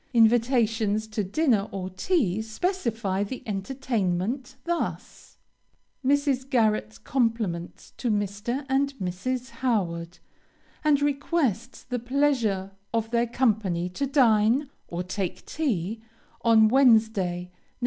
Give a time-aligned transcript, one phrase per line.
[0.15, 5.37] Invitations to dinner or tea specify the entertainment thus:
[6.03, 6.49] Mrs.
[6.49, 8.65] Garret's compliments to Mr.
[8.67, 9.51] and Mrs.
[9.61, 10.17] Howard,
[10.83, 16.01] and requests the pleasure of their company to dine (or take tea)
[16.41, 17.59] on Wednesday, Nov.